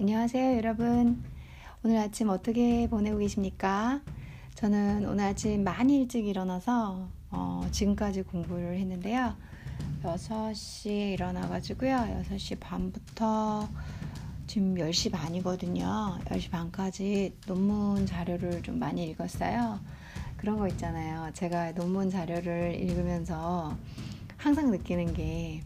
[0.00, 1.24] 안녕하세요, 여러분.
[1.82, 4.00] 오늘 아침 어떻게 보내고 계십니까?
[4.54, 9.34] 저는 오늘 아침 많이 일찍 일어나서 어, 지금까지 공부를 했는데요.
[10.04, 12.22] 6시에 일어나가지고요.
[12.30, 13.68] 6시 반부터
[14.46, 16.20] 지금 10시 반이거든요.
[16.26, 19.80] 10시 반까지 논문 자료를 좀 많이 읽었어요.
[20.36, 21.32] 그런 거 있잖아요.
[21.32, 23.76] 제가 논문 자료를 읽으면서
[24.36, 25.64] 항상 느끼는 게,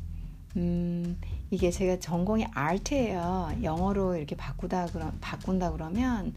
[0.56, 1.18] 음,
[1.52, 3.52] 이게 제가 전공이 아트예요.
[3.62, 6.34] 영어로 이렇게 바꾸다 그러, 바꾼다 그러면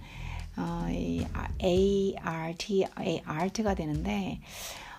[0.58, 1.26] 어, 이
[1.64, 4.42] A R T A 아트가 되는데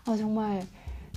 [0.08, 0.66] 어, 정말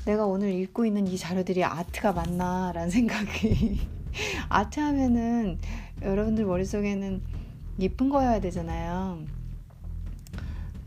[0.04, 3.80] 내가 오늘 읽고 있는 이 자료들이 아트가 맞나라는 생각이
[4.50, 5.60] 아트 하면은
[6.02, 7.22] 여러분들 머릿속에는
[7.80, 9.39] 예쁜 거여야 되잖아요.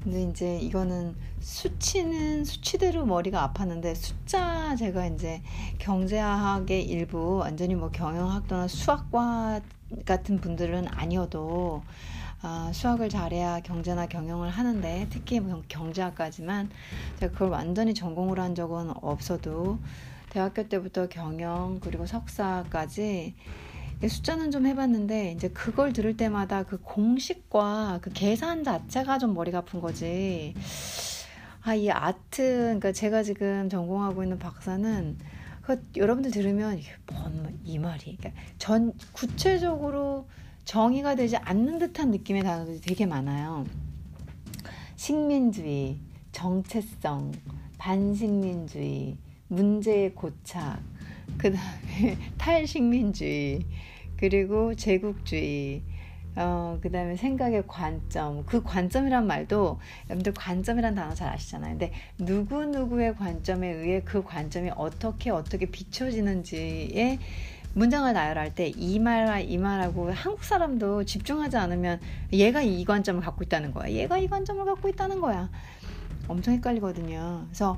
[0.03, 5.43] 근데 이제 이거는 수치는 수치대로 머리가 아팠는데 숫자 제가 이제
[5.79, 9.61] 경제학의 일부 완전히 뭐 경영학도나 수학과
[10.05, 11.83] 같은 분들은 아니어도
[12.41, 16.71] 아, 수학을 잘해야 경제나 경영을 하는데 특히 뭐 경제학까지만
[17.21, 19.79] 제가 그걸 완전히 전공으로 한 적은 없어도
[20.31, 23.35] 대학교 때부터 경영 그리고 석사까지
[24.09, 29.81] 숫자는 좀 해봤는데 이제 그걸 들을 때마다 그 공식과 그 계산 자체가 좀 머리가 아픈
[29.81, 30.55] 거지.
[31.63, 35.17] 아, 이 아트, 그러니까 제가 지금 전공하고 있는 박사는
[35.63, 40.27] 그 여러분들 들으면 뭔이 말이 그러니까 전 구체적으로
[40.65, 43.65] 정의가 되지 않는 듯한 느낌의 단어들이 되게 많아요.
[44.97, 45.99] 식민주의,
[46.33, 47.33] 정체성,
[47.79, 49.17] 반식민주의,
[49.49, 50.81] 문제의 고착,
[51.39, 53.65] 그 다음에 탈식민주의,
[54.23, 55.83] 그리고 제국주의,
[56.37, 58.47] 어, 그 다음에 생각의 관점.
[58.47, 61.73] 그 관점이란 말도, 여러분들 관점이란 단어 잘 아시잖아요.
[61.73, 67.19] 근데 누구누구의 관점에 의해 그 관점이 어떻게, 어떻게 비춰지는지에
[67.75, 71.99] 문장을 나열할 때 이 말과 이 말하고 한국 사람도 집중하지 않으면
[72.33, 73.91] 얘가 이 관점을 갖고 있다는 거야.
[73.91, 75.51] 얘가 이 관점을 갖고 있다는 거야.
[76.29, 77.47] 엄청 헷갈리거든요.
[77.49, 77.77] 그래서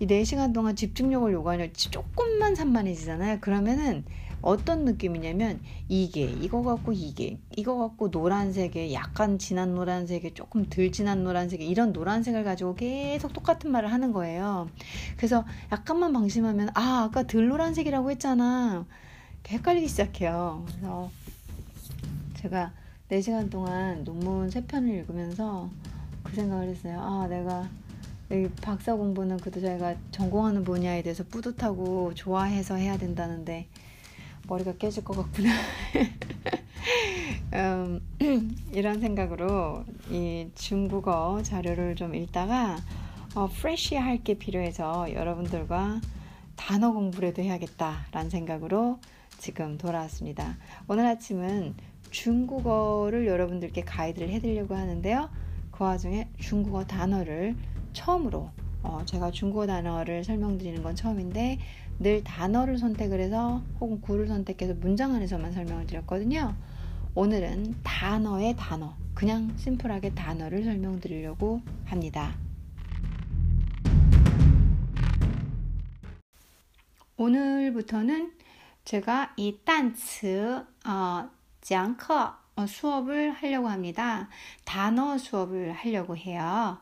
[0.00, 3.38] 이 4시간 동안 집중력을 요구하려 조금만 산만해지잖아요.
[3.40, 4.04] 그러면은
[4.40, 11.24] 어떤 느낌이냐면 이게 이거 갖고 이게 이거 갖고 노란색에 약간 진한 노란색에 조금 덜 진한
[11.24, 14.68] 노란색에 이런 노란색을 가지고 계속 똑같은 말을 하는 거예요.
[15.16, 18.86] 그래서 약간만 방심하면 아 아까 덜 노란색이라고 했잖아.
[19.48, 20.64] 헷갈리기 시작해요.
[20.68, 21.10] 그래서
[22.34, 22.72] 제가
[23.10, 25.70] 4시간 동안 논문 3편을 읽으면서
[26.22, 27.00] 그 생각을 했어요.
[27.00, 27.68] 아 내가
[28.60, 33.66] 박사 공부는 그래도 제가 전공하는 분야에 대해서 뿌듯하고 좋아해서 해야 된다는데
[34.48, 35.50] 머리가 깨질 것 같구나.
[37.54, 38.00] 음,
[38.72, 42.78] 이런 생각으로 이 중국어 자료를 좀 읽다가
[43.34, 46.00] 어, 프레시할 게 필요해서 여러분들과
[46.56, 48.98] 단어 공부라도 해야겠다라는 생각으로
[49.38, 50.56] 지금 돌아왔습니다.
[50.88, 51.74] 오늘 아침은
[52.10, 55.28] 중국어를 여러분들께 가이드를 해드리려고 하는데요.
[55.70, 57.54] 그 와중에 중국어 단어를
[57.92, 58.50] 처음으로
[58.82, 61.58] 어, 제가 중국어 단어를 설명드리는 건 처음인데
[62.00, 66.54] 늘 단어를 선택을 해서 혹은 구를 선택해서 문장 안에서만 설명을 드렸거든요.
[67.14, 72.34] 오늘은 단어의 단어, 그냥 심플하게 단어를 설명드리려고 합니다.
[77.16, 78.32] 오늘부터는
[78.84, 81.28] 제가 이 단츠 어,
[81.60, 84.28] 讲课 어, 수업을 하려고 합니다.
[84.64, 86.78] 단어 수업을 하려고 해요.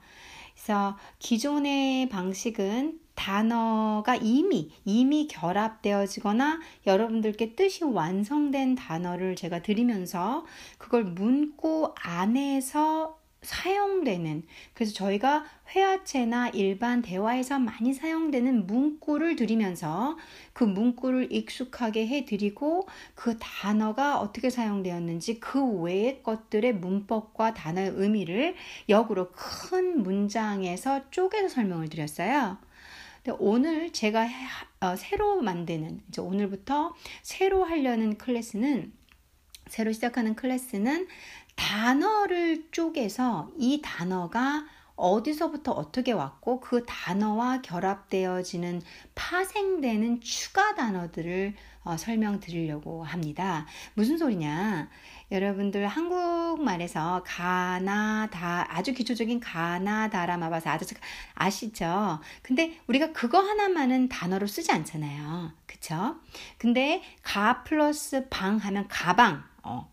[0.54, 10.46] 그래서 기존의 방식은 단어가 이미 이미 결합되어지거나 여러분들께 뜻이 완성된 단어를 제가 드리면서
[10.78, 14.42] 그걸 문구 안에서 사용되는
[14.74, 15.44] 그래서 저희가
[15.74, 20.16] 회화체나 일반 대화에서 많이 사용되는 문구를 드리면서
[20.52, 28.54] 그 문구를 익숙하게 해드리고 그 단어가 어떻게 사용되었는지 그 외의 것들의 문법과 단어의 의미를
[28.88, 32.58] 역으로 큰 문장에서 쪼개서 설명을 드렸어요.
[33.38, 34.28] 오늘 제가
[34.80, 38.92] 어, 새로 만드는 이제 오늘부터 새로 하려는 클래스는
[39.68, 41.08] 새로 시작하는 클래스는
[41.56, 48.82] 단어를 쪼개서 이 단어가 어디서부터 어떻게 왔고 그 단어와 결합되어지는
[49.14, 51.54] 파생되는 추가 단어들을
[51.86, 53.64] 어, 설명드리려고 합니다.
[53.94, 54.90] 무슨 소리냐?
[55.30, 60.84] 여러분들 한국말에서 가나다 아주 기초적인 가나다라 마바사 아주
[61.34, 62.20] 아시죠?
[62.42, 65.52] 근데 우리가 그거 하나만은 단어로 쓰지 않잖아요.
[65.66, 66.16] 그쵸?
[66.58, 69.88] 근데 가 플러스 방 하면 가방 어,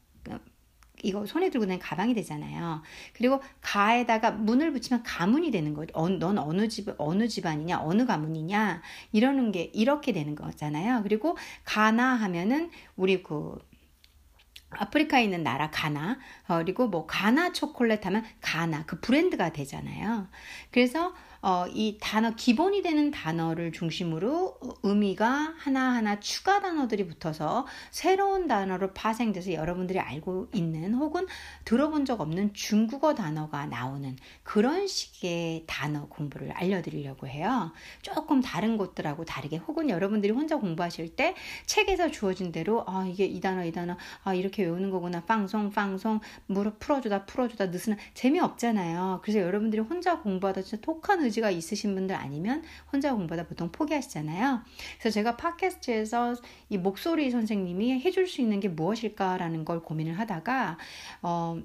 [1.04, 2.82] 이거 손에 들고 다니는 가방이 되잖아요.
[3.14, 5.92] 그리고 가에다가 문을 붙이면 가문이 되는 거죠.
[5.94, 11.04] 어, 넌 어느 집 어느 집안이냐, 어느 가문이냐 이러는 게 이렇게 되는 거잖아요.
[11.04, 13.60] 그리고 가나 하면은 우리 그
[14.72, 16.18] 아프리카에 있는 나라 가나
[16.48, 20.28] 어, 그리고 뭐 가나 초콜릿 하면 가나 그 브랜드가 되잖아요.
[20.72, 21.14] 그래서
[21.46, 29.52] 어, 이 단어 기본이 되는 단어를 중심으로 의미가 하나하나 추가 단어들이 붙어서 새로운 단어로 파생돼서
[29.52, 31.28] 여러분들이 알고 있는 혹은
[31.66, 37.74] 들어본 적 없는 중국어 단어가 나오는 그런 식의 단어 공부를 알려드리려고 해요.
[38.02, 41.36] 조금 다른 곳들하고 다르게 혹은 여러분들이 혼자 공부하실 때
[41.66, 46.22] 책에서 주어진 대로 아 이게 이 단어 이 단어 아 이렇게 외우는 거구나 빵송 빵송
[46.46, 49.20] 무릎 풀어주다 풀어주다 느슨한 재미없잖아요.
[49.22, 54.62] 그래서 여러분들이 혼자 공부하다 진짜 독한 의 의지가 있으신 분들 아니면 혼자 공부하다 보통 포기하시잖아요.
[55.00, 56.36] 그래서 제가 팟캐스트에서
[56.70, 60.78] 이 목소리 선생님이 해줄 수 있는 게 무엇일까라는 걸 고민을 하다가
[61.24, 61.62] 어,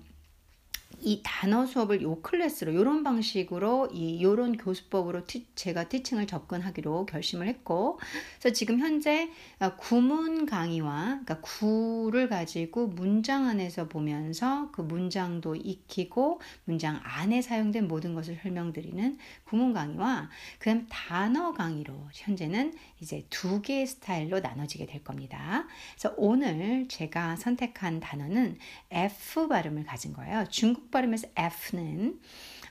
[1.00, 7.46] 이 단어 수업을 요 클래스로 요런 방식으로 이 요런 교수법으로 티, 제가 티칭을 접근하기로 결심을
[7.46, 8.00] 했고
[8.38, 9.30] 그래서 지금 현재
[9.60, 17.86] 어, 구문 강의와 그러니까 구를 가지고 문장 안에서 보면서 그 문장도 익히고 문장 안에 사용된
[17.86, 25.04] 모든 것을 설명드리는 구문 강의와 그다음 단어 강의로 현재는 이제 두 개의 스타일로 나눠지게 될
[25.04, 25.66] 겁니다.
[25.92, 28.58] 그래서 오늘 제가 선택한 단어는
[28.90, 30.44] F 발음을 가진 거예요.
[30.50, 32.20] 중국 발음에서 F는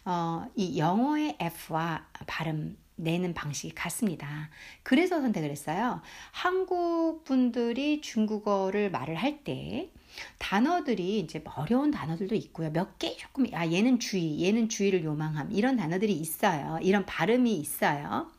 [0.06, 4.50] 어, 이 영어의 F와 발음 내는 방식이 같습니다.
[4.82, 6.02] 그래서 선택을 했어요.
[6.32, 9.92] 한국 분들이 중국어를 말을 할 때
[10.40, 12.72] 단어들이 이제 어려운 단어들도 있고요.
[12.72, 16.80] 몇 개 조금 아 얘는 주의, 얘는 주의를 요망함 이런 단어들이 있어요.
[16.82, 18.32] 이런 발음이 있어요.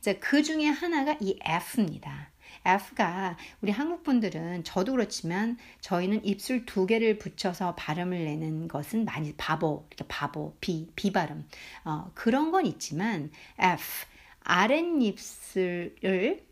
[0.00, 2.29] 자, 그 중에 하나가 이 F입니다.
[2.64, 9.34] F가 우리 한국 분들은 저도 그렇지만 저희는 입술 두 개를 붙여서 발음을 내는 것은 많이
[9.36, 11.46] 바보 이렇게 바보 비 비발음.
[11.84, 14.06] 어, 그런 건 있지만 F
[14.40, 16.44] 아랫입술을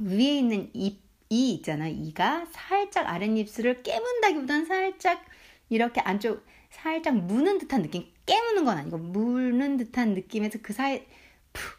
[0.00, 5.24] 위에 있는 입, 이 있잖아 이가 살짝 아랫입술을 깨문다기보다는 살짝
[5.68, 11.04] 이렇게 안쪽 살짝 무는 듯한 느낌 깨무는 건 아니고 무는 듯한 느낌에서 그 사이
[11.52, 11.78] 푹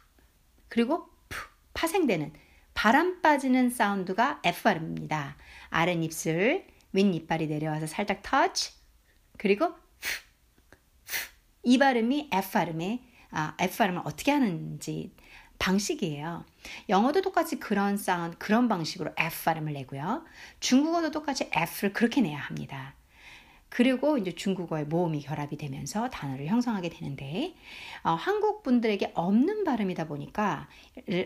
[0.68, 2.32] 그리고 푹 파생되는
[2.80, 5.36] 바람 빠지는 사운드가 F 발음입니다.
[5.70, 8.72] 아랫입술, 윗이빨이 내려와서 살짝 터치,
[9.38, 9.74] 그리고
[11.64, 15.14] 이 발음이 F 발음의 아, F 발음을 어떻게 하는지
[15.60, 16.46] 방식이에요.
[16.88, 20.24] 영어도 똑같이 그런 사운드, 그런 방식으로 F 발음을 내고요.
[20.62, 22.96] 중국어도 똑같이 F를 그렇게 내야 합니다.
[23.70, 27.56] 그리고 이제 중국어의 모음이 결합이 되면서 단어를 형성하게 되는데
[28.04, 30.68] 어, 한국 분들에게 없는 발음이다 보니까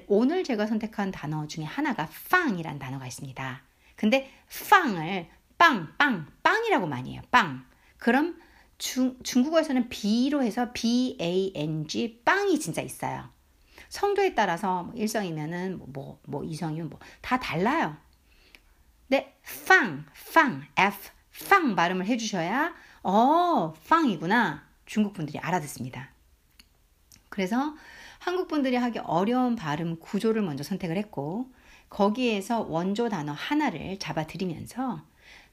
[0.08, 3.64] 오늘 제가 선택한 단어 중에 하나가 빵이란 단어가 있습니다.
[3.96, 4.30] 근데
[4.70, 7.22] 빵을 빵, 빵, 빵이라고 많이 해요.
[7.32, 7.66] 빵.
[7.98, 8.36] 그럼
[8.78, 13.30] 중, 중국어에서는 B로 해서 B-A-N-G 빵이 진짜 있어요.
[13.88, 17.96] 성도에 따라서 뭐 일성이면은 뭐, 뭐, 뭐 이성이면 뭐 다 달라요.
[19.08, 19.36] 네,
[19.68, 21.10] 빵, 빵, F
[21.50, 24.64] 팡 발음을 해주셔야 어, 팡이구나.
[24.86, 26.10] 중국 분들이 알아듣습니다.
[27.30, 27.76] 그래서
[28.20, 31.52] 한국 분들이 하기 어려운 발음 구조를 먼저 선택을 했고
[31.90, 35.04] 거기에서 원조 단어 하나를 잡아드리면서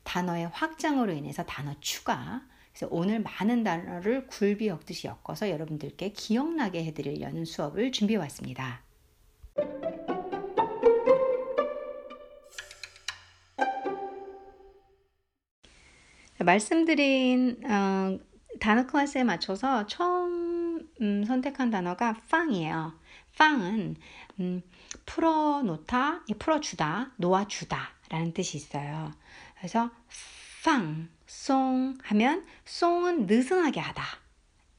[0.04, 2.42] 단어의 확장으로 인해서 단어 추가
[2.72, 8.82] 그래서 오늘 많은 단어를 굴비 엮듯이 엮어서 여러분들께 기억나게 해드리려는 수업을 준비해 왔습니다.
[16.44, 18.18] 말씀드린 어,
[18.60, 22.92] 단어 클래스에 맞춰서 처음 음, 선택한 단어가 빵이에요.
[23.38, 23.96] 빵은
[24.40, 24.62] 음,
[25.06, 27.78] 풀어놓다, 풀어주다, 놓아주다
[28.10, 29.12] 라는 뜻이 있어요.
[29.56, 29.90] 그래서
[30.64, 34.02] 빵, 송 하면 송은 느슨하게 하다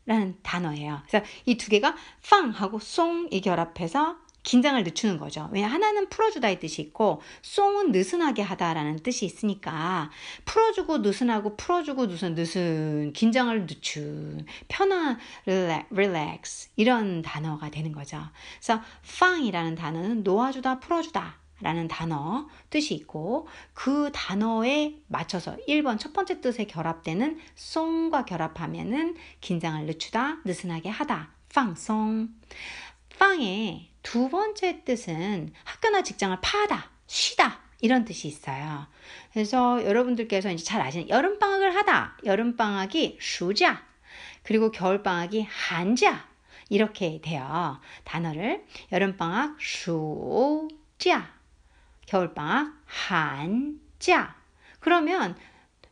[0.06, 1.02] 라는 단어예요.
[1.08, 1.96] 그래서 이 두 개가
[2.30, 5.50] 빵하고 송이 결합해서 긴장을 늦추는 거죠.
[5.52, 10.10] 왜 하나는 풀어주다의 뜻이 있고 송은 느슨하게 하다라는 뜻이 있으니까
[10.46, 18.20] 풀어주고 느슨하고 풀어주고 느슨 느슨 긴장을 늦춘 편한 relax 이런 단어가 되는 거죠.
[18.60, 26.42] 그래서 fang이라는 단어는 놓아주다 풀어주다 라는 단어 뜻이 있고 그 단어에 맞춰서 1번 첫 번째
[26.42, 32.30] 뜻에 결합되는 송과 결합하면은 긴장을 늦추다 느슨하게 하다 빵송
[33.20, 38.88] 빵에 두 번째 뜻은 학교나 직장을 파다, 쉬다 이런 뜻이 있어요.
[39.34, 43.84] 그래서 여러분들께서 이제 잘 아시는 여름 방학을 하다, 여름 방학이 쉬자,
[44.44, 46.28] 그리고 겨울 방학이 한자
[46.70, 47.80] 이렇게 돼요.
[48.04, 51.34] 단어를 여름 방학 쉬자,
[52.06, 54.36] 겨울 방학 한자.
[54.80, 55.38] 그러면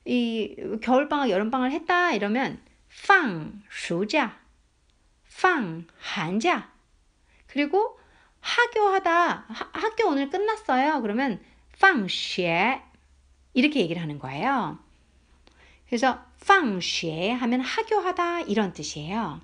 [0.06, 2.62] 이 겨울 방학, 여름 방학을 했다 이러면
[3.08, 4.40] 팡 쉬자,
[5.42, 6.72] 팡 한자.
[7.48, 7.99] 그리고
[8.41, 11.01] 학교하다 하, 학교 오늘 끝났어요.
[11.03, 11.41] 그러면
[11.77, 12.83] 放学
[13.55, 14.79] 이렇게 얘기를 하는 거예요.
[15.87, 19.41] 그래서 放学 하면 하교하다 이런 뜻이에요.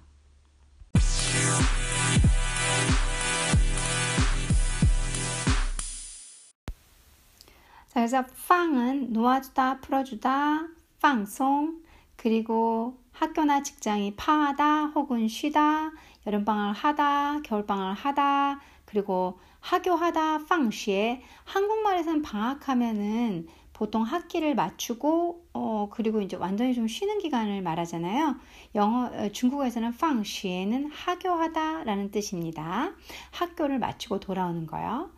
[7.89, 10.69] 자, 그래서 放은 놓아주다, 풀어주다,
[11.01, 11.83] 放松
[12.17, 15.91] 그리고 학교나 직장이 파하다 혹은 쉬다,
[16.27, 26.38] 여름방학을 하다, 겨울방학을 하다, 그리고 학교하다 팡시에 한국말에서는 방학하면은 보통 학기를 맞추고 어 그리고 이제
[26.38, 28.38] 완전히 좀 쉬는 기간을 말하잖아요.
[28.74, 32.94] 영어 어, 중국어에서는 팡시에는 학교하다라는 뜻입니다.
[33.32, 35.10] 학교를 마치고 돌아오는 거요.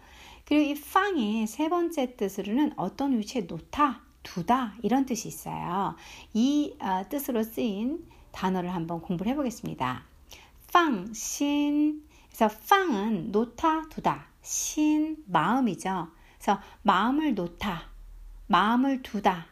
[0.46, 5.96] 그리고 이 팡의 세 번째 뜻으로는 어떤 위치에 놓다, 두다 이런 뜻이 있어요.
[6.34, 10.04] 이 어, 뜻으로 쓰인 단어를 한번 공부를 해보겠습니다.
[10.74, 12.02] 팡신
[12.38, 14.28] 그래서 팡은 놓다, 두다.
[14.44, 16.08] 신, 마음이죠.
[16.38, 17.82] 그래서 마음을 놓다,
[18.46, 19.48] 마음을 두다.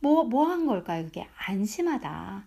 [0.00, 1.04] 뭐, 뭐 한 걸까요?
[1.04, 2.44] 그게 안심하다.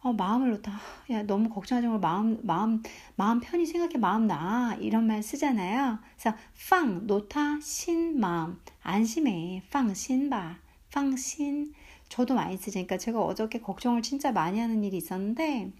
[0.00, 0.72] 어, 마음을 놓다.
[1.10, 2.82] 야, 너무 걱정하지 말고 마음, 마음,
[3.16, 3.98] 마음 편히 생각해.
[3.98, 4.74] 마음 나.
[4.80, 5.98] 이런 말 쓰잖아요.
[6.16, 6.36] 그래서,
[6.70, 8.58] 팡, 놓다, 신, 마음.
[8.82, 9.62] 안심해.
[9.70, 10.56] 팡, 신, 바.
[10.92, 11.74] 팡, 신.
[12.08, 15.72] 저도 많이 쓰니까 제가 어저께 걱정을 진짜 많이 하는 일이 있었는데,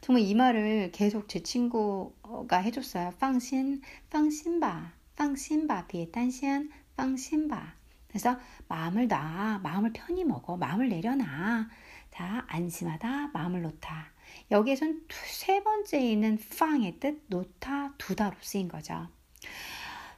[0.00, 3.14] 정말 이 말을 계속 제 친구가 해줬어요.
[3.18, 7.74] 팡신, 팡신바, 팡신바, 비에担心, 팡신바.
[8.08, 8.38] 그래서
[8.68, 11.68] 마음을 놔, 마음을 편히 먹어, 마음을 내려놔.
[12.10, 14.12] 자, 안심하다, 마음을 놓다.
[14.50, 19.08] 여기에선 세 번째 있는 팡의 뜻, 놓다, 두다로 쓰인 거죠.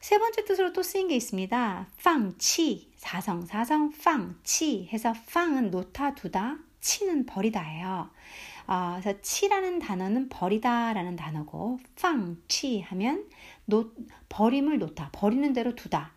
[0.00, 1.88] 세 번째 뜻으로 또 쓰인 게 있습니다.
[2.02, 8.10] 팡치, 사성, 사성, 팡치 해서 팡은 놓다, 두다, 치는 버리다예요.
[8.71, 13.29] 어, 그래서 치라는 단어는 버리다라는 단어고 팡치 하면
[13.67, 13.95] 놓,
[14.29, 16.12] 버림을 놓다, 버리는 대로 두다,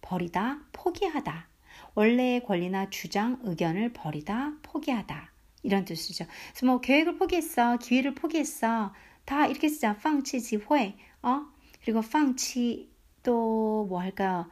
[0.00, 1.46] 버리다, 포기하다.
[1.94, 5.30] 원래의 권리나 주장, 의견을 버리다, 포기하다.
[5.62, 6.24] 이런 뜻이죠.
[6.52, 8.94] 그래서 뭐 계획을 포기했어, 기회를 포기했어.
[9.26, 9.96] 다 이렇게 쓰자.
[9.98, 10.96] 팡치 지회.
[11.22, 11.42] 어?
[11.82, 12.90] 그리고 팡치
[13.22, 14.48] 또 뭐 할까요?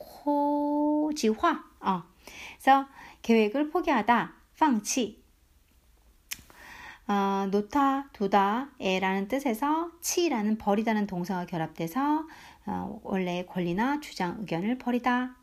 [0.00, 1.64] 지호 지화.
[1.80, 2.02] 어.
[2.58, 2.86] 그래서
[3.22, 4.34] 계획을 포기하다.
[4.58, 5.19] 팡치
[7.10, 12.24] 어, 놓다, 두다, 에라는 뜻에서 치라는 버리다는 동사가 결합돼서
[12.66, 15.34] 어, 원래의 권리나 주장, 의견을 버리다.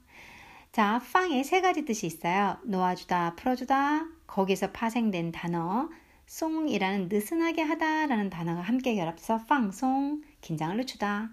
[0.71, 2.57] 자, 팡에 세 가지 뜻이 있어요.
[2.63, 4.05] 놓아주다, 풀어주다.
[4.27, 5.89] 거기서 파생된 단어
[6.27, 11.31] 송이라는 느슨하게 하다라는 단어가 함께 결합해서 팡송, 긴장을 늦추다.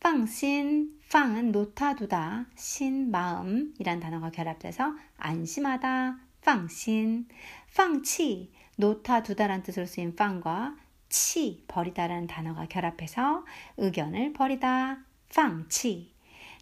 [0.00, 7.28] 팡신, 팡은 놓다, 두다, 신, 마음이란 단어가 결합돼서 안심하다, 팡신,
[7.74, 10.76] 팡치, 놓다 두다란 뜻으로 쓰인 팡과
[11.08, 13.44] 치 버리다라는 단어가 결합해서
[13.76, 14.98] 의견을 버리다.
[15.34, 16.12] 팡치.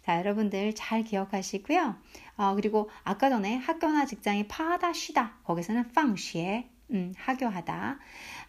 [0.03, 1.95] 자 여러분들 잘 기억하시고요.
[2.37, 5.39] 어, 그리고 아까 전에 학교나 직장이 파하다 쉬다.
[5.43, 7.99] 거기서는 팡쉬에 음, 하교하다.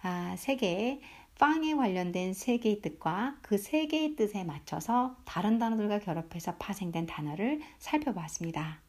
[0.02, 1.00] 아, 세 개의
[1.38, 7.60] 빵에 관련된 세 개의 뜻과 그 세 개의 뜻에 맞춰서 다른 단어들과 결합해서 파생된 단어를
[7.78, 8.80] 살펴봤습니다.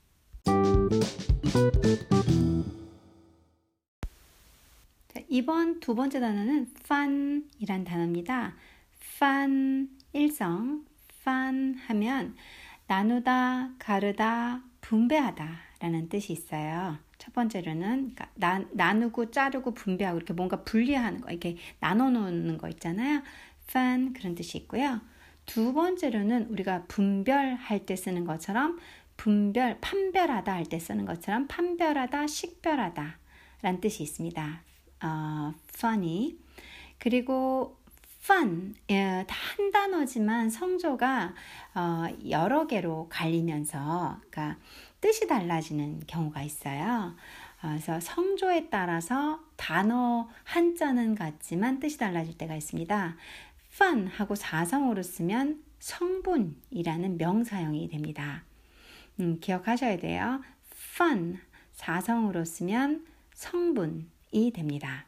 [5.38, 8.56] 이번 두 번째 단어는 fun이란 단어입니다.
[9.18, 10.84] fun 일성
[11.22, 12.36] fun 하면
[12.88, 15.48] 나누다, 가르다, 분배하다
[15.80, 16.98] 라는 뜻이 있어요.
[17.20, 22.68] 첫 번째로는 그러니까 나, 나누고 자르고 분배하고 이렇게 뭔가 분리하는 거, 이렇게 나눠 놓는 거
[22.70, 23.22] 있잖아요.
[23.70, 25.02] fun 그런 뜻이 있고요.
[25.46, 28.80] 두 번째로는 우리가 분별할 때 쓰는 것처럼
[29.18, 33.20] 분별, 판별하다 할 때 쓰는 것처럼 판별하다, 식별하다
[33.62, 34.64] 라는 뜻이 있습니다.
[35.02, 36.38] 어, funny.
[37.00, 37.78] 그리고
[38.24, 41.34] fun, 예, 다한 단어지만 성조가
[41.76, 44.60] 어, 여러 개로 갈리면서 그러니까
[45.00, 47.16] 뜻이 달라지는 경우가 있어요.
[47.64, 53.16] 어, 그래서 성조에 따라서 단어 한자는 같지만 뜻이 달라질 때가 있습니다.
[53.74, 58.44] fun 하고 사성으로 쓰면 성분이라는 명사형이 됩니다.
[59.20, 60.42] 음, 기억하셔야 돼요.
[60.72, 61.40] 分
[61.74, 65.06] 사성으로 쓰면 성분 이 됩니다.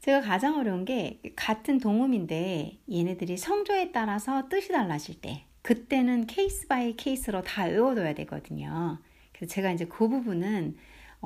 [0.00, 6.94] 제가 가장 어려운 게 같은 동음인데 얘네들이 성조에 따라서 뜻이 달라질 때 그때는 case by
[6.94, 8.98] case로 다 외워둬야 되거든요.
[9.32, 10.76] 그래서 제가 이제 그 부분은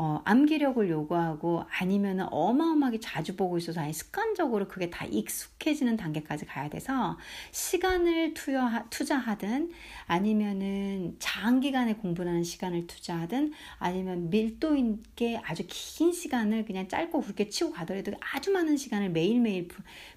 [0.01, 6.69] 어, 암기력을 요구하고 아니면 어마어마하게 자주 보고 있어서 아예 습관적으로 그게 다 익숙해지는 단계까지 가야
[6.71, 7.19] 돼서
[7.51, 9.73] 시간을 투여, 투자하든
[10.07, 17.73] 아니면은 장기간에 공부하는 시간을 투자하든 아니면 밀도 있게 아주 긴 시간을 그냥 짧고 굵게 치고
[17.73, 19.67] 가더라도 아주 많은 시간을 매일매일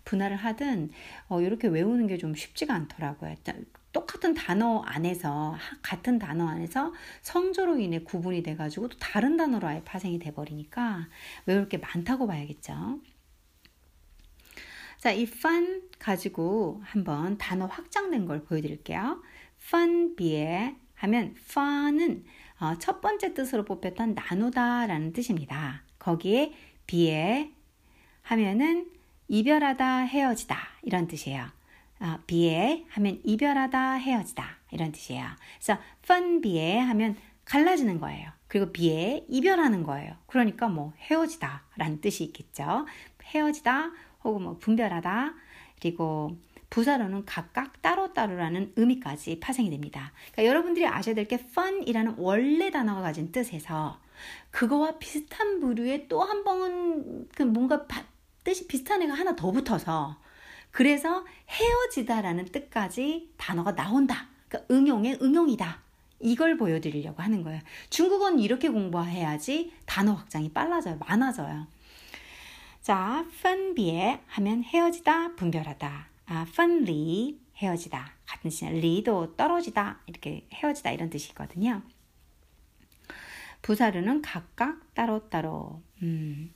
[0.05, 0.91] 분할을 하든
[1.27, 3.35] 어, 이렇게 외우는 게 좀 쉽지가 않더라고요.
[3.93, 10.19] 똑같은 단어 안에서 같은 단어 안에서 성조로 인해 구분이 돼가지고 또 다른 단어로 아예 파생이
[10.19, 11.07] 돼버리니까
[11.45, 12.99] 외울 게 많다고 봐야겠죠.
[14.97, 19.21] 자, 이 fun 가지고 한번 단어 확장된 걸 보여드릴게요.
[19.59, 22.23] fun 비에 하면 fun은
[22.59, 25.83] 어, 첫 번째 뜻으로 뽑혔던 나누다라는 뜻입니다.
[25.97, 26.53] 거기에
[26.85, 27.51] 비에
[28.21, 28.91] 하면은
[29.27, 31.47] 이별하다, 헤어지다 이런 뜻이에요.
[32.01, 35.25] 어, 비에 하면 이별하다, 헤어지다 이런 뜻이에요.
[35.55, 37.15] 그래서 fun 비에 하면
[37.45, 38.29] 갈라지는 거예요.
[38.47, 40.15] 그리고 비에 이별하는 거예요.
[40.25, 42.85] 그러니까 뭐 헤어지다라는 뜻이 있겠죠.
[43.23, 43.91] 헤어지다
[44.23, 45.33] 혹은 뭐 분별하다
[45.79, 46.37] 그리고
[46.69, 50.13] 부사로는 각각 따로따로라는 의미까지 파생이 됩니다.
[50.31, 53.99] 그러니까 여러분들이 아셔야 될 게 fun이라는 원래 단어가 가진 뜻에서
[54.51, 57.85] 그거와 비슷한 부류의 또 한번그 뭔가
[58.43, 60.17] 뜻이 비슷한 애가 하나 더 붙어서
[60.71, 64.27] 그래서 헤어지다라는 뜻까지 단어가 나온다.
[64.47, 65.81] 그러니까 응용의 응용이다.
[66.21, 67.61] 이걸 보여드리려고 하는 거예요.
[67.89, 70.97] 중국어는 이렇게 공부해야지 단어 확장이 빨라져요.
[70.97, 71.67] 많아져요.
[72.81, 76.07] 자, phân别 하면 헤어지다, 분별하다.
[76.27, 78.13] 아, phân离 헤어지다.
[78.25, 79.99] 같은 시간 리도 떨어지다.
[80.07, 81.81] 이렇게 헤어지다 이런 뜻이거든요.
[83.61, 85.81] 부사르는 각각 따로 따로.
[86.01, 86.51] 음.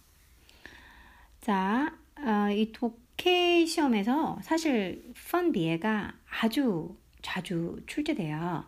[1.42, 8.66] 자, 어, 이 독 해 시험에서 사실 펀비에가 아주 자주 출제돼요.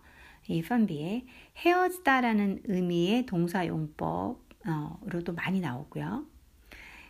[0.48, 1.26] 이 펀비에
[1.58, 6.26] 헤어지다라는 의미의 동사 용법으로도 많이 나오고요.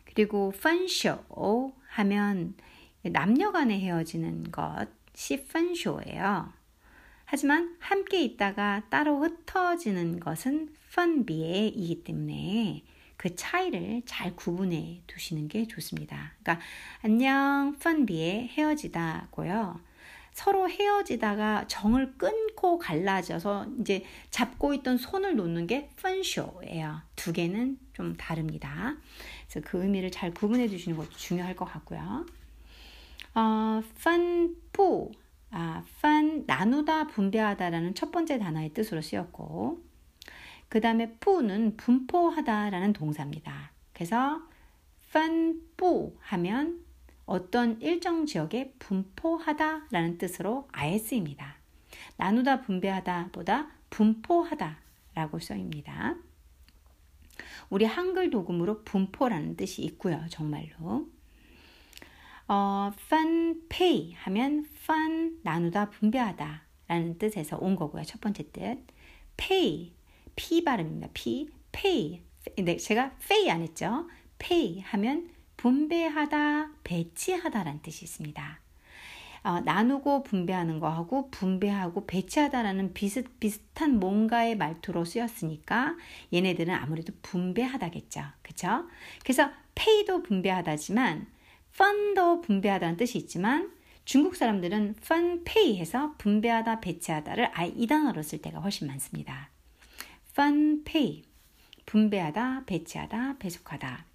[0.05, 2.55] 그리고 펀쇼 하면
[3.03, 6.51] 남녀 간에 헤어지는 것이 펀쇼예요.
[7.25, 12.83] 하지만 함께 있다가 따로 흩어지는 것은 펀비에이기 때문에
[13.17, 16.33] 그 차이를 잘 구분해 두시는 게 좋습니다.
[16.41, 16.65] 그러니까
[17.01, 19.79] 안녕 펀비에 헤어지다고요.
[20.33, 27.01] 서로 헤어지다가 정을 끊고 갈라져서 이제 잡고 있던 손을 놓는 게 펀쇼예요.
[27.15, 28.95] 두 개는 좀 다릅니다.
[29.49, 32.27] 그래서 그 의미를 잘 구분해 주시는 것도 중요할 것 같고요.
[33.33, 35.11] 어, 펀포,
[35.49, 39.81] 아, 펀 나누다 분배하다라는 첫 번째 단어의 뜻으로 쓰였고,
[40.69, 43.71] 그 다음에 푸는 분포하다라는 동사입니다.
[43.93, 44.41] 그래서
[45.11, 46.83] 펀포 하면
[47.25, 51.55] 어떤 일정 지역에 분포하다라는 뜻으로 아예 쓰입니다.
[52.17, 56.15] 나누다 분배하다 보다 분포하다라고 써입니다.
[57.69, 60.23] 우리 한글 도금으로 분포라는 뜻이 있고요.
[60.29, 61.07] 정말로.
[62.47, 68.03] 어, fun pay 하면 fun 나누다 분배하다 라는 뜻에서 온 거고요.
[68.03, 68.77] 첫 번째 뜻.
[69.35, 69.93] pay,
[70.37, 71.09] p 발음입니다.
[71.13, 72.21] p, pay.
[72.57, 74.07] 네, 제가 pay 안 했죠.
[74.39, 78.61] pay 하면 분배하다, 배치하다라는 뜻이 있습니다.
[79.43, 85.95] 어, 나누고 분배하는 거하고 분배하고 배치하다라는 비슷, 비슷한 뭔가의 말투로 쓰였으니까
[86.33, 88.21] 얘네들은 아무래도 분배하다겠죠.
[88.41, 88.87] 그쵸?
[89.23, 91.27] 그래서 pay도 분배하다지만
[91.73, 93.71] fund도 분배하다는 뜻이 있지만
[94.05, 94.95] 중국 사람들은
[95.45, 99.49] pay 해서 분배하다, 배치하다를 아예 이 단어로 쓸 때가 훨씬 많습니다.
[100.83, 101.23] Pay.
[101.85, 104.05] 분배하다, 배치하다, 배속하다.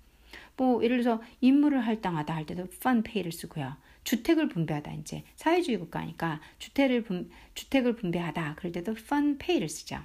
[0.56, 2.68] 뭐 예를 들어서 임무를 할당하다 할 때도
[3.04, 3.76] pay를 쓰고요.
[4.04, 8.94] 주택을 분배하다 이제 사회주의 국가니까 주택을 분, 주택을 분배하다 그럴 때도
[9.38, 10.00] pay를 쓰죠.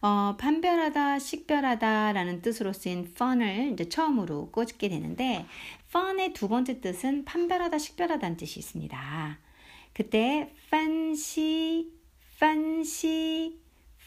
[0.00, 5.46] 어, 판별하다, 식별하다라는 뜻으로 쓰인 fun을 이제 처음으로 꽂게 되는데
[5.88, 9.38] fun의 두 번째 뜻은 판별하다, 식별하다는 뜻이 있습니다.
[9.92, 11.88] 그때 fancy,
[12.36, 13.58] fancy,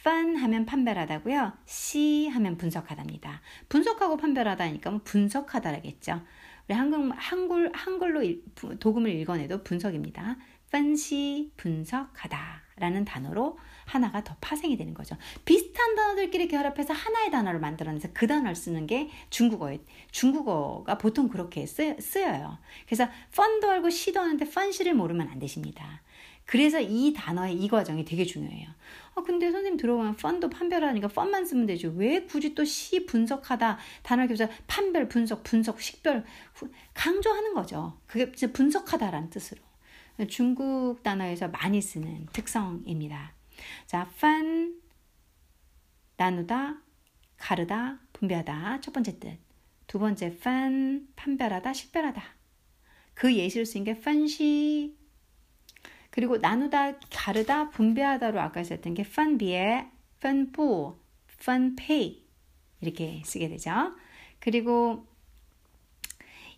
[0.02, 1.54] fun 하면 판별하다고요.
[1.68, 3.42] see 하면 분석하다입니다.
[3.70, 6.22] 분석하고 판별하다니까 뭐 분석하다라겠죠.
[6.68, 8.22] 우리 한글, 한글, 한글로
[8.80, 10.38] 도금을 읽어내도 분석입니다.
[10.70, 12.62] fancy, 분석하다.
[12.78, 15.16] 라는 단어로 하나가 더 파생이 되는 거죠.
[15.46, 21.96] 비슷한 단어들끼리 결합해서 하나의 단어를 만들어내서 그 단어를 쓰는 게 중국어에, 중국어가 보통 그렇게 쓰,
[22.24, 26.02] 여요 그래서 펀도 알고 시도 하는데 펀시를 모르면 안 되십니다.
[26.52, 28.68] 그래서 이 단어의 이 과정이 되게 중요해요.
[29.16, 31.94] 아, 근데 선생님 들어보면 펀도 판별하니까 펀만 쓰면 되죠.
[31.96, 36.26] 왜 굳이 또 시 분석하다 단어를 교사 판별, 분석, 분석, 식별
[36.94, 37.98] 강조하는 거죠.
[38.06, 39.62] 그게 분석하다라는 뜻으로.
[40.28, 43.34] 중국 단어에서 많이 쓰는 특성입니다.
[43.86, 44.76] 자, 판
[46.18, 46.82] 나누다,
[47.38, 49.38] 가르다, 분배하다 첫 번째 뜻.
[49.88, 52.22] 두 번째 판 판별하다, 식별하다.
[53.14, 54.98] 그 예시로 쓰인 게 판시
[56.12, 59.04] 그리고 나누다, 가르다, 분배하다로 아까 썼던 게
[60.19, 60.97] 판부,
[61.43, 62.24] 판페이
[62.82, 63.71] 이렇게 쓰게 되죠.
[64.39, 65.08] 그리고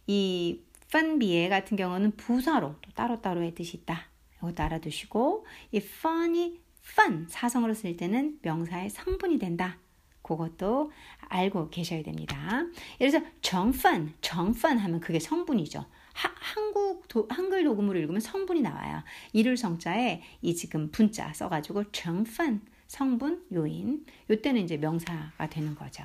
[0.08, 0.62] 이
[0.92, 4.08] 판비에 같은 경우는 부사로 또 따로따로의 뜻이 있다.
[4.38, 9.78] 이것도 알아두시고 이 fun이 fun 사성으로 쓸 때는 명사의 성분이 된다.
[10.22, 10.92] 그것도
[11.30, 12.66] 알고 계셔야 됩니다.
[13.00, 15.86] 예를 들어서 정펀, 정펀 하면 그게 성분이죠.
[16.14, 19.04] 하, 한국 도, 한글 도금으로 읽으면 성분이 나와요.
[19.34, 24.06] 이를 성자에 이 지금 분자 써가지고 정펀 성분 요인.
[24.30, 26.04] 요때는 이제 명사가 되는 거죠.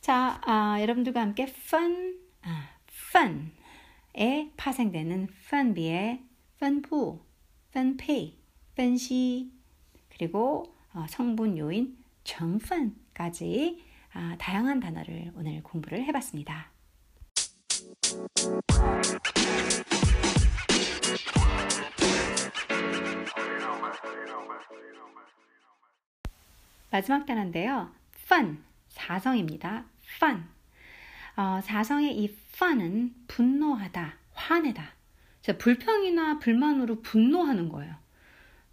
[0.00, 6.22] 자, 아, 여러분들과 함께 fun, 아, fun에 파생되는 fun비의
[6.56, 7.20] fun부,
[7.70, 8.38] funpay,
[8.72, 9.50] fun시
[10.08, 16.77] 그리고 어, 성분 요인 정펀까지 아, 다양한 단어를 오늘 공부를 해봤습니다.
[26.90, 27.90] 마지막 단어인데요.
[28.24, 29.84] fun, 사성입니다.
[30.16, 30.44] fun.
[31.36, 34.94] 어, 사성의 이 fun은 분노하다, 화내다.
[35.58, 37.94] 불평이나 불만으로 분노하는 거예요.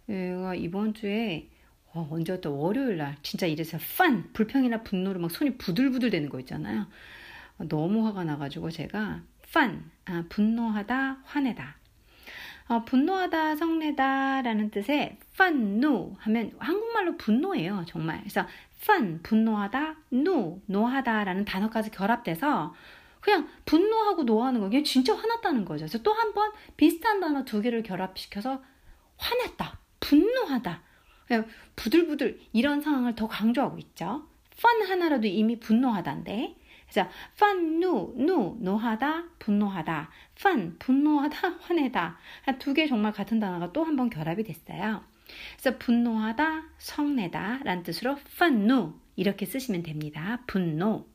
[0.08, 1.48] 얘가 이번 주에
[1.92, 6.86] 어, 언제였다 월요일 날 진짜 이래서 판 불평이나 분노로 막 손이 부들부들 되는 거 있잖아요.
[7.58, 11.76] 어, 너무 화가 나가지고 제가 판 아, 분노하다 화내다
[12.68, 18.46] 어, 분노하다 성내다라는 뜻의 판누 하면 한국말로 분노예요 정말 그래서
[18.86, 22.74] 판 분노하다 누 노하다라는 단어까지 결합돼서
[23.20, 25.86] 그냥 분노하고 노하는 거 그냥 진짜 화났다는 거죠.
[25.86, 28.62] 그래서 또 한 번 비슷한 단어 두 개를 결합시켜서
[29.16, 30.82] 화냈다, 분노하다,
[31.26, 34.28] 그냥 부들부들 이런 상황을 더 강조하고 있죠.
[34.62, 36.54] 펀 하나라도 이미 분노하다인데.
[36.88, 40.10] 그래서 펀, 누, 누, 노하다, 분노하다.
[40.40, 42.18] 펀, 분노하다, 화내다.
[42.58, 45.02] 두 개 정말 같은 단어가 또 한 번 결합이 됐어요.
[45.60, 50.42] 그래서 분노하다, 성내다 라는 뜻으로 펀, 누 이렇게 쓰시면 됩니다.
[50.46, 51.06] 분노.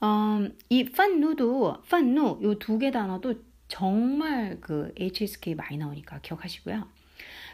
[0.00, 3.34] 어, 이 펀누도, 펀누 요 두 개 단어도
[3.68, 6.88] 정말 그 HSK 많이 나오니까 기억하시고요.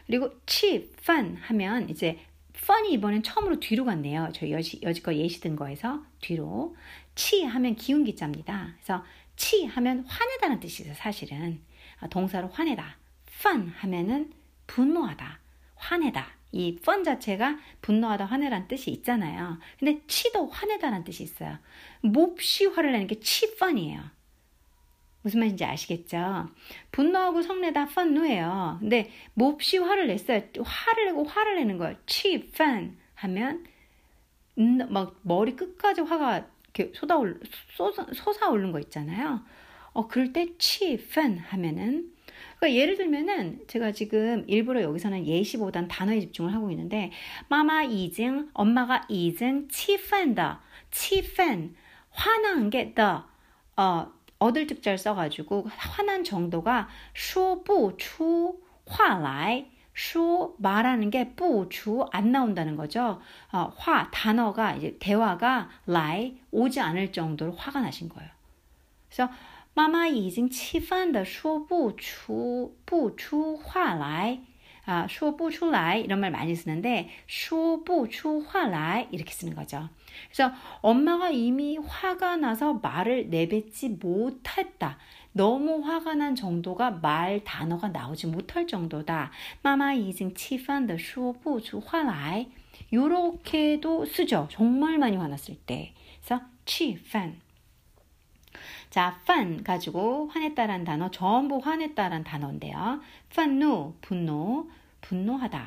[0.06, 2.18] 그리고 치, 펀 하면 이제
[2.66, 4.30] 펀이 이번엔 처음으로 뒤로 갔네요.
[4.34, 6.76] 저희 여지, 여지껏 예시 든 거에서 뒤로.
[7.14, 8.74] 치 하면 기운기자입니다.
[8.74, 9.04] 그래서
[9.36, 11.60] 치 하면 화내다는 뜻이죠, 사실은.
[12.00, 12.98] 아, 동사로 화내다.
[13.42, 14.32] 펀 하면은
[14.66, 15.38] 분노하다,
[15.76, 16.26] 화내다.
[16.52, 19.58] 이펀 자체가 분노하다, 화내라는 뜻이 있잖아요.
[19.78, 21.58] 근데 치도 화내다라는 뜻이 있어요.
[22.00, 24.00] 몹시 화를 내는 게 치펀이에요.
[25.26, 26.48] 무슨 말인지 아시겠죠?
[26.92, 28.76] 분노하고 성내다 펀누예요.
[28.78, 30.40] 근데 몹시 화를 냈어요.
[30.62, 31.96] 화를 내고 화를 내는 거예요.
[32.06, 33.66] 치, 펀 하면
[34.56, 37.40] 음, 막 머리 끝까지 화가 이렇게 쏟아올,
[37.76, 39.40] 솟아, 솟아오르는 거 있잖아요.
[39.94, 42.12] 어, 그럴 때 치, 펀 하면은
[42.60, 47.10] 그러니까 예를 들면은 제가 지금 일부러 여기서는 예시보단 단어에 집중을 하고 있는데
[47.48, 50.60] 마마 이징 엄마가 이징 치펀다
[50.92, 51.74] 치펀
[52.10, 53.26] 화난 게더
[53.76, 63.21] 어, 얻을 특자를 써가지고 화난 정도가 说不出话来说 말하는 게 不出안 나온다는 거죠.
[63.51, 68.29] 어, 화 단어가 이제 대화가 来 오지 않을 정도로 화가 나신 거예요.
[69.09, 69.31] 그래서
[69.73, 74.39] 妈妈已经气愤的说不出不出话来
[74.85, 79.89] 아, 说不出来 이런 말 많이 쓰는데 说不出话来 이렇게 쓰는 거죠.
[80.31, 84.97] 그래서 엄마가 이미 화가 나서 말을 내뱉지 못했다.
[85.33, 89.31] 너무 화가 난 정도가 말 단어가 나오지 못할 정도다.
[89.61, 92.47] 마마 이징 치판의 说不出话来
[92.91, 94.47] 요렇게도 쓰죠.
[94.51, 95.93] 정말 많이 화났을 때.
[96.19, 97.39] 그래서 치판
[98.96, 103.02] 자, 판 가지고 화냈다란 단어 전부 화냈다란 단어인데요.
[103.28, 104.70] 판누 분노
[105.02, 105.66] 분노하다.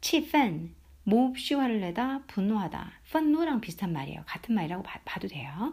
[0.00, 0.72] 치판
[1.02, 2.92] 몹시 화를 내다 분노하다.
[3.10, 4.22] 판누랑 비슷한 말이에요.
[4.26, 5.72] 같은 말이라고 봐, 도 돼요.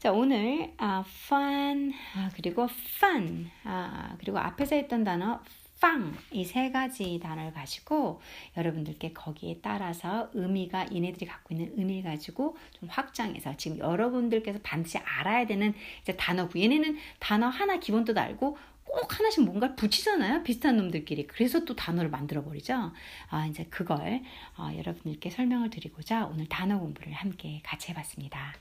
[0.00, 5.40] 자, 오늘 아, fun 아, 그리고 fun 아, 그리고 앞에서 했던 단어
[5.80, 8.20] 빵, 이 세 가지 단어를 가지고
[8.56, 15.46] 여러분들께 거기에 따라서 의미가 얘네들이 갖고 있는 의미를 가지고 좀 확장해서 지금 여러분들께서 반드시 알아야
[15.46, 20.42] 되는 이제 단어고 얘네는 단어 하나 기본도 알고 꼭 하나씩 뭔가 붙이잖아요.
[20.44, 21.26] 비슷한 놈들끼리.
[21.26, 22.92] 그래서 또 단어를 만들어 버리죠.
[23.28, 24.22] 아, 이제 그걸
[24.56, 28.54] 어, 여러분들께 설명을 드리고자 오늘 단어 공부를 함께 같이 해봤습니다.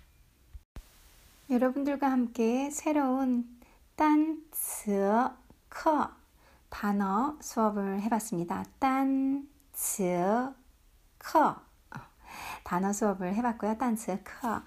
[1.49, 3.47] 여러분들과 함께 새로운
[3.95, 5.30] 딴츠
[5.69, 6.12] 커
[6.77, 8.65] 단어 수업을 해봤습니다.
[8.79, 10.53] 딴, 츠,
[11.17, 11.55] 커.
[12.65, 13.77] 단어 수업을 해봤고요.
[13.77, 14.61] 딴 츠, 커.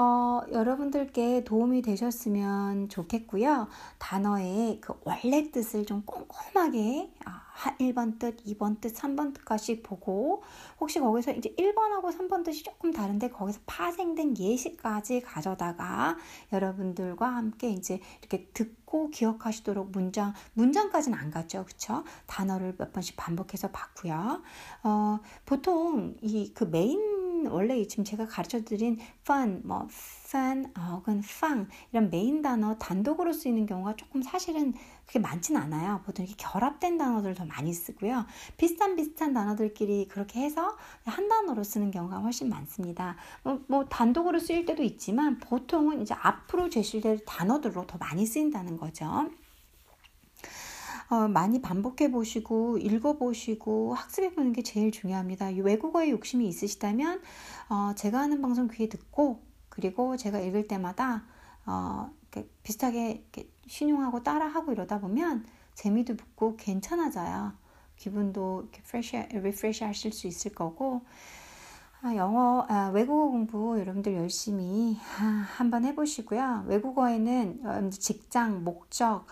[0.00, 3.66] 어, 여러분들께 도움이 되셨으면 좋겠고요.
[3.98, 7.42] 단어의 그 원래 뜻을 좀 꼼꼼하게 아,
[7.80, 10.44] 1번 뜻, 2번 뜻, 3번 뜻까지 보고
[10.78, 16.16] 혹시 거기서 이제 1번하고 3번 뜻이 조금 다른데 거기서 파생된 예시까지 가져다가
[16.52, 22.04] 여러분들과 함께 이제 이렇게 듣고 기억하시도록 문장 문장까지는 안 갔죠, 그렇죠?
[22.28, 24.42] 단어를 몇 번씩 반복해서 봤고요.
[24.84, 31.18] 어, 보통 이 그 메인 원래 지금 제가 가르쳐 드린 分, 뭐 分, 어, 혹은
[31.18, 34.74] 分 이런 메인 단어 단독으로 쓰이는 경우가 조금 사실은
[35.06, 36.02] 그게 많진 않아요.
[36.04, 38.26] 보통 이렇게 결합된 단어들을 더 많이 쓰고요.
[38.56, 43.16] 비슷한 비슷한 단어들끼리 그렇게 해서 한 단어로 쓰는 경우가 훨씬 많습니다.
[43.42, 49.30] 뭐, 뭐 단독으로 쓰일 때도 있지만 보통은 이제 앞으로 제시될 단어들로 더 많이 쓰인다는 거죠.
[51.10, 55.48] 어, 많이 반복해 보시고 읽어 보시고 학습해 보는 게 제일 중요합니다.
[55.48, 57.22] 외국어에 욕심이 있으시다면
[57.70, 61.24] 어, 제가 하는 방송 귀에 듣고 그리고 제가 읽을 때마다
[61.64, 67.52] 어, 이렇게 비슷하게 이렇게 시늉하고 따라하고 이러다 보면 재미도 붙고 괜찮아져요.
[67.96, 71.08] 기분도 이렇게 fresh, refresh 하실 수 있을 거고 아,
[72.14, 76.64] 영어, 아, 외국어 공부 여러분들 열심히 아, 한번 해보시고요.
[76.68, 79.26] 외국어에는 어, 직장, 목적,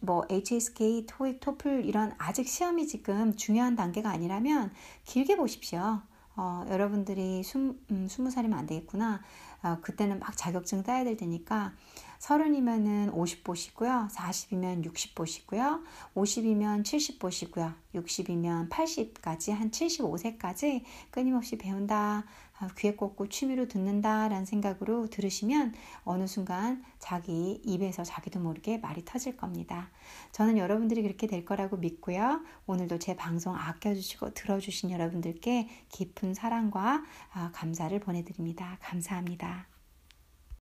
[0.00, 4.70] 뭐 HSK, 토익, 토플 이런 아직 시험이 지금 중요한 단계가 아니라면
[5.04, 6.00] 길게 보십시오.
[6.36, 9.20] 어, 여러분들이 스, 음, 20살이면 안 되겠구나.
[9.64, 11.72] 어, 그때는 막 자격증 따야 될 테니까
[12.20, 14.10] 서른이면은 50보시고요.
[14.10, 15.82] 40이면 60보시고요.
[16.14, 17.74] 50이면 70보시고요.
[17.94, 22.24] 60이면 80까지 한 75세까지 끊임없이 배운다.
[22.58, 25.72] 아, 귀에 꽂고 취미로 듣는다라는 생각으로 들으시면
[26.04, 29.88] 어느 순간 자기 입에서 자기도 모르게 말이 터질 겁니다.
[30.32, 32.42] 저는 여러분들이 그렇게 될 거라고 믿고요.
[32.66, 37.02] 오늘도 제 방송 아껴주시고 들어주신 여러분들께 깊은 사랑과
[37.32, 38.76] 아, 감사를 보내드립니다.
[38.82, 39.69] 감사합니다.